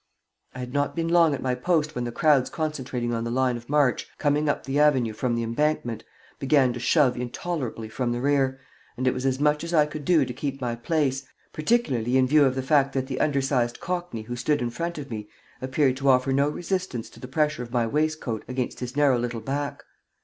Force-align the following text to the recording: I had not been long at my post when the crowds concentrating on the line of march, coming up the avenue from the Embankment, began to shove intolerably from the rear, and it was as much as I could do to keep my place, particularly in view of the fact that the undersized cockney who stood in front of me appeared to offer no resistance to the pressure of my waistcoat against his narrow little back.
I 0.55 0.57
had 0.57 0.73
not 0.73 0.95
been 0.95 1.09
long 1.09 1.35
at 1.35 1.43
my 1.43 1.53
post 1.53 1.93
when 1.93 2.05
the 2.05 2.11
crowds 2.11 2.49
concentrating 2.49 3.13
on 3.13 3.23
the 3.23 3.29
line 3.29 3.55
of 3.55 3.69
march, 3.69 4.07
coming 4.17 4.49
up 4.49 4.63
the 4.63 4.79
avenue 4.79 5.13
from 5.13 5.35
the 5.35 5.43
Embankment, 5.43 6.03
began 6.39 6.73
to 6.73 6.79
shove 6.79 7.15
intolerably 7.15 7.87
from 7.87 8.11
the 8.11 8.19
rear, 8.19 8.59
and 8.97 9.05
it 9.07 9.13
was 9.13 9.27
as 9.27 9.39
much 9.39 9.63
as 9.63 9.75
I 9.75 9.85
could 9.85 10.03
do 10.03 10.25
to 10.25 10.33
keep 10.33 10.59
my 10.59 10.73
place, 10.75 11.27
particularly 11.53 12.17
in 12.17 12.25
view 12.25 12.45
of 12.45 12.55
the 12.55 12.63
fact 12.63 12.93
that 12.93 13.05
the 13.05 13.19
undersized 13.21 13.79
cockney 13.79 14.23
who 14.23 14.35
stood 14.35 14.59
in 14.59 14.71
front 14.71 14.97
of 14.97 15.11
me 15.11 15.29
appeared 15.61 15.97
to 15.97 16.09
offer 16.09 16.31
no 16.33 16.49
resistance 16.49 17.07
to 17.11 17.19
the 17.19 17.27
pressure 17.27 17.61
of 17.61 17.71
my 17.71 17.85
waistcoat 17.85 18.43
against 18.47 18.79
his 18.79 18.95
narrow 18.97 19.19
little 19.19 19.39
back. 19.41 19.83